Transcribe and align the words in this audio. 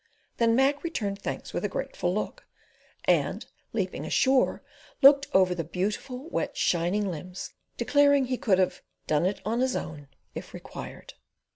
Then 0.37 0.55
Mac 0.55 0.83
returned 0.83 1.21
thanks 1.21 1.53
with 1.53 1.63
a 1.63 1.69
grateful 1.69 2.11
look, 2.11 2.47
and, 3.05 3.45
leaping 3.71 4.03
ashore, 4.03 4.63
looked 5.03 5.27
over 5.31 5.53
the 5.53 5.63
beautiful, 5.63 6.27
wet, 6.29 6.57
shining 6.57 7.11
limbs, 7.11 7.53
declaring 7.77 8.25
he 8.25 8.37
could 8.39 8.57
have 8.57 8.81
"done 9.05 9.27
it 9.27 9.41
on 9.45 9.59
his 9.59 9.75
own," 9.75 10.07
if 10.33 10.55
required. 10.55 11.13